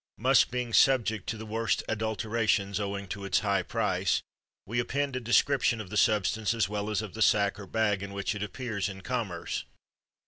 [0.17, 4.23] Musk being subject to the worst adulterations owing to its high price,
[4.65, 8.01] we append a description of the substance as well as of the sac or bag
[8.01, 9.63] in which it appears in commerce.